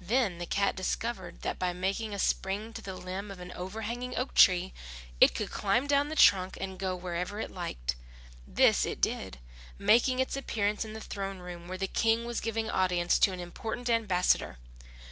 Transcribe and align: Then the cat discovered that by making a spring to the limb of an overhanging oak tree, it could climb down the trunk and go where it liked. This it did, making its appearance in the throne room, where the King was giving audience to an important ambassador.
Then 0.00 0.38
the 0.38 0.46
cat 0.46 0.74
discovered 0.74 1.42
that 1.42 1.60
by 1.60 1.72
making 1.72 2.12
a 2.12 2.18
spring 2.18 2.72
to 2.72 2.82
the 2.82 2.96
limb 2.96 3.30
of 3.30 3.38
an 3.38 3.52
overhanging 3.52 4.16
oak 4.16 4.34
tree, 4.34 4.72
it 5.20 5.32
could 5.32 5.52
climb 5.52 5.86
down 5.86 6.08
the 6.08 6.16
trunk 6.16 6.58
and 6.60 6.76
go 6.76 6.96
where 6.96 7.14
it 7.38 7.52
liked. 7.52 7.94
This 8.48 8.84
it 8.84 9.00
did, 9.00 9.38
making 9.78 10.18
its 10.18 10.36
appearance 10.36 10.84
in 10.84 10.92
the 10.92 11.00
throne 11.00 11.38
room, 11.38 11.68
where 11.68 11.78
the 11.78 11.86
King 11.86 12.24
was 12.24 12.40
giving 12.40 12.68
audience 12.68 13.16
to 13.20 13.30
an 13.32 13.38
important 13.38 13.88
ambassador. 13.88 14.58